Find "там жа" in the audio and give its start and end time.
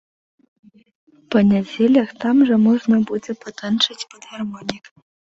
2.23-2.57